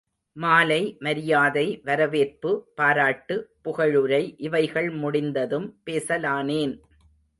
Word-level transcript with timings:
மாலை, 0.37 0.97
மரியாதை 0.99 1.81
வரவேற்பு 1.83 2.71
பாராட்டு 2.75 3.35
புகழுரை 3.63 4.33
இவைகள் 4.37 4.89
முடிந்ததும் 4.89 5.81
பேசலானேன். 5.85 6.73